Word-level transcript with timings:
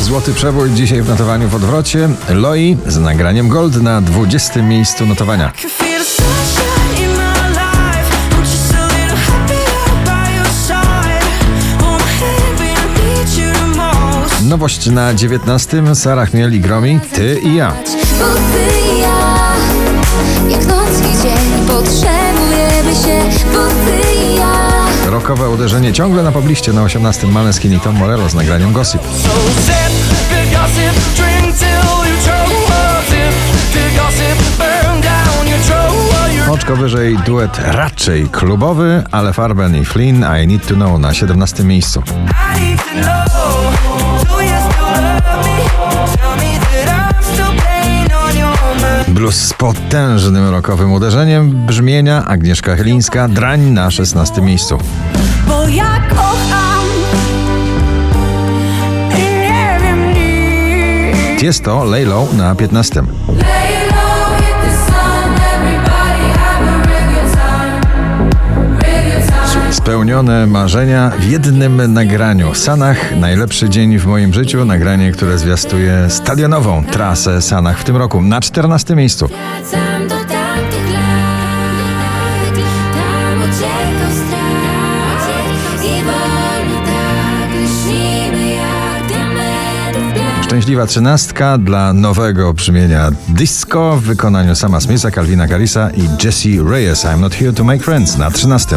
Złoty 0.00 0.34
przebój 0.34 0.70
dzisiaj 0.70 1.02
w 1.02 1.08
notowaniu 1.08 1.48
w 1.48 1.54
odwrocie. 1.54 2.08
Loi 2.28 2.76
z 2.86 2.98
nagraniem 2.98 3.48
Gold 3.48 3.82
na 3.82 4.00
20. 4.00 4.62
miejscu 4.62 5.06
notowania. 5.06 5.52
Nowość 14.48 14.86
na 14.86 15.14
19. 15.14 15.94
Sara 15.94 16.26
Chmiel 16.26 16.54
i 16.54 16.60
Gromi. 16.60 17.00
Ty 17.14 17.40
i 17.42 17.54
ja. 17.54 17.72
Bo 18.18 18.34
ty 18.34 18.94
i 18.96 19.00
ja, 19.00 19.36
jak 20.48 20.66
noc 20.66 21.00
i 21.00 21.22
dzień, 21.22 21.66
potrzebujemy 21.66 22.94
się, 22.94 23.48
bo 23.52 23.66
ty 23.68 23.96
i 23.96 23.98
ja. 23.98 24.01
Rokowe 25.22 25.48
uderzenie 25.48 25.92
ciągle 25.92 26.22
na 26.22 26.32
pobliście 26.32 26.72
na 26.72 26.82
18. 26.82 27.26
Maleskin 27.26 27.72
i 27.74 27.80
Tom 27.80 27.96
Morello 27.96 28.28
z 28.28 28.34
nagraniem 28.34 28.72
Gossip. 28.72 29.02
Oczko 36.50 36.76
wyżej 36.76 37.18
duet 37.18 37.58
raczej 37.58 38.28
klubowy, 38.28 39.04
ale 39.10 39.32
Farben 39.32 39.76
i 39.76 39.84
Flynn 39.84 40.24
I 40.42 40.46
Need 40.46 40.66
To 40.66 40.74
Know 40.74 40.98
na 41.00 41.14
17. 41.14 41.64
miejscu. 41.64 42.02
Blues 49.22 49.36
z 49.36 49.52
potężnym 49.52 50.50
rokowym 50.50 50.92
uderzeniem 50.92 51.66
brzmienia 51.66 52.24
Agnieszka 52.24 52.76
Chylińska, 52.76 53.28
Drań 53.28 53.60
na 53.60 53.90
16. 53.90 54.42
miejscu. 54.42 54.78
Bo 55.48 55.68
ja 55.68 56.00
kocham 56.08 56.84
i 59.10 59.22
nie 59.22 59.78
wiem 59.82 60.08
nic. 61.34 61.42
Jest 61.42 61.64
to 61.64 61.84
Laylow 61.84 62.34
na 62.34 62.54
15. 62.54 63.02
Spełnione 69.72 70.46
marzenia 70.46 71.10
w 71.18 71.24
jednym 71.24 71.92
nagraniu. 71.92 72.54
Sanach, 72.54 73.16
najlepszy 73.16 73.68
dzień 73.68 73.98
w 73.98 74.06
moim 74.06 74.34
życiu. 74.34 74.64
Nagranie, 74.64 75.12
które 75.12 75.38
zwiastuje 75.38 76.10
stadionową 76.10 76.84
trasę 76.84 77.42
Sanach 77.42 77.78
w 77.78 77.84
tym 77.84 77.96
roku 77.96 78.22
na 78.22 78.40
14 78.40 78.96
miejscu. 78.96 79.28
Tak. 79.28 79.82
Szczęśliwa 90.52 90.86
trzynastka 90.86 91.58
dla 91.58 91.92
nowego 91.92 92.54
brzmienia 92.54 93.10
disco 93.28 93.96
w 93.96 94.02
wykonaniu 94.02 94.54
Sama 94.54 94.80
Smitha, 94.80 95.10
Calvina 95.10 95.46
Harrisa 95.46 95.90
i 95.90 96.24
Jesse 96.24 96.48
Reyes. 96.70 97.04
I'm 97.04 97.20
not 97.20 97.34
here 97.34 97.52
to 97.52 97.64
make 97.64 97.82
friends 97.82 98.18
na 98.18 98.30
13. 98.30 98.76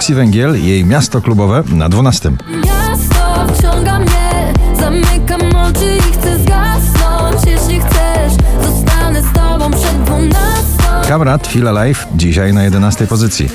Roxy 0.00 0.14
Węgiel, 0.14 0.64
jej 0.64 0.84
miasto 0.84 1.20
klubowe 1.20 1.62
na 1.72 1.88
12. 1.88 2.30
Miasto 2.64 3.54
wciąga 3.54 3.98
mnie, 3.98 4.52
zamykam 4.80 5.40
oczy 5.40 5.98
i 5.98 6.12
chcę 6.12 6.38
zgasnąć. 6.38 7.46
Jeśli 7.46 7.80
chcesz, 7.80 8.32
zostanę 8.62 9.22
z 9.22 9.32
tobą 9.32 9.70
przed 9.70 10.02
dwunastą. 10.02 11.08
Kamrat 11.08 11.46
Feel 11.46 11.68
Alive 11.68 12.06
dzisiaj 12.14 12.52
na 12.52 12.64
11 12.64 13.06
pozycji. 13.06 13.48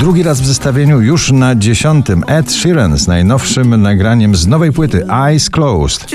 Drugi 0.00 0.22
raz 0.22 0.40
w 0.40 0.46
zestawieniu 0.46 1.00
już 1.00 1.32
na 1.32 1.54
dziesiątym 1.54 2.24
Ed 2.26 2.52
Sheeran 2.52 2.98
z 2.98 3.06
najnowszym 3.06 3.82
nagraniem 3.82 4.36
z 4.36 4.46
nowej 4.46 4.72
płyty 4.72 5.06
eyes 5.06 5.50
closed. 5.50 6.06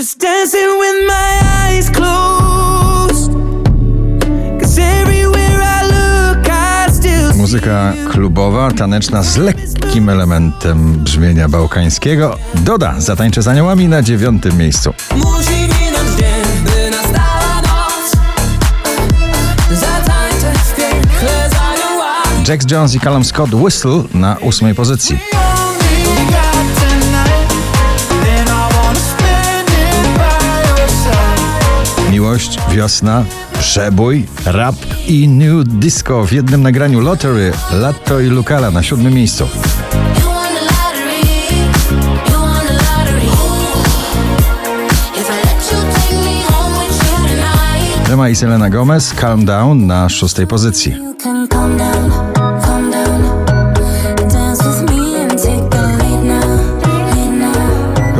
Muzyka 7.56 7.94
klubowa, 8.12 8.72
taneczna 8.72 9.24
z 9.24 9.38
lekkim 9.38 10.10
elementem 10.10 10.94
brzmienia 10.94 11.50
bałkańskiego. 11.50 12.38
Doda 12.56 12.96
zatańczy 12.98 13.42
z 13.42 13.48
aniołami 13.48 13.88
na 13.88 14.02
dziewiątym 14.02 14.58
miejscu. 14.58 14.94
Musi 15.16 15.62
minąć 15.62 16.18
dzień, 16.18 16.64
by 16.64 16.92
nastała 16.92 17.62
noc. 17.62 18.12
Zatańczę 19.72 20.54
w 20.66 20.76
piekle 20.76 21.50
z 21.50 21.54
aniołami. 21.54 22.48
Jax 22.48 22.72
Jones 22.72 22.96
i 22.96 23.00
Callum 23.00 23.26
Scott 23.26 23.54
Whistle 23.54 24.04
na 24.14 24.38
ósmej 24.38 24.76
pozycji. 24.76 25.20
Miłość, 32.12 32.60
wiosna, 32.72 33.24
przebój, 33.60 34.26
rap 34.46 34.76
i 35.08 35.28
new 35.28 35.68
disco 35.68 36.26
w 36.26 36.32
jednym 36.32 36.62
nagraniu 36.62 37.00
Lottery, 37.00 37.52
Latto 37.72 38.20
i 38.20 38.26
Lucala 38.26 38.72
na 38.72 38.84
siódmym 38.84 39.14
miejscu. 39.14 39.48
Rema 48.10 48.30
i 48.30 48.36
Selena 48.36 48.70
Gomez, 48.70 49.14
Calm 49.14 49.46
Down 49.46 49.88
na 49.88 50.10
szóstej 50.10 50.48
pozycji. 50.48 50.96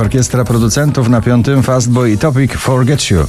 Orkiestra 0.02 0.44
producentów 0.44 1.10
na 1.10 1.22
piątym 1.22 1.64
Fastboy 1.64 2.12
i 2.12 2.18
Topic 2.18 2.54
Forget 2.54 3.12
You. 3.12 3.26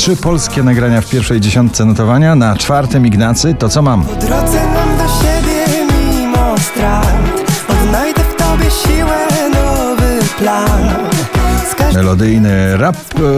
Trzy 0.00 0.16
polskie 0.16 0.62
nagrania 0.62 1.00
w 1.00 1.10
pierwszej 1.10 1.40
dziesiątce 1.40 1.84
notowania, 1.84 2.34
na 2.34 2.56
czwartym 2.56 3.06
Ignacy, 3.06 3.54
to 3.58 3.68
co 3.68 3.82
mam. 3.82 4.04
drodze 4.04 4.60
mam 4.66 4.96
do 4.98 5.04
siebie 5.04 5.86
mimo 5.92 6.58
strat 6.58 7.16
Odnajdę 7.68 8.20
w 8.20 8.34
tobie 8.34 8.70
siłę, 8.70 9.26
nowy 9.54 10.18
plan 10.38 10.80
Melodyjny 11.94 12.76
rap 12.76 12.96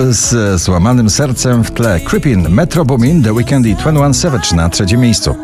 z 0.08 0.60
złamanym 0.60 1.10
sercem 1.10 1.64
w 1.64 1.70
tle. 1.70 2.00
Creepin, 2.00 2.48
Metro 2.48 2.84
Boomin, 2.84 3.22
The 3.22 3.32
Weeknd 3.32 3.66
i 3.66 3.74
21 3.74 4.14
Savage 4.14 4.56
na 4.56 4.68
trzecim 4.68 5.00
miejscu. 5.00 5.36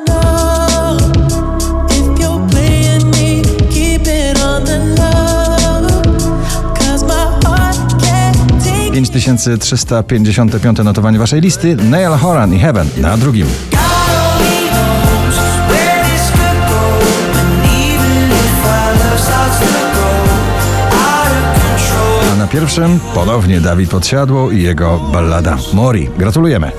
5355 8.99 10.79
notowanie 10.85 11.19
waszej 11.19 11.41
listy. 11.41 11.77
Neil 11.77 12.11
Horan 12.11 12.55
i 12.55 12.59
Heaven 12.59 12.89
na 12.97 13.17
drugim. 13.17 13.47
A 22.33 22.37
na 22.37 22.47
pierwszym 22.47 23.01
ponownie 23.15 23.61
Dawid 23.61 23.91
Podsiadło 23.91 24.51
i 24.51 24.63
jego 24.63 24.99
ballada 25.13 25.57
Mori. 25.73 26.11
Gratulujemy. 26.19 26.73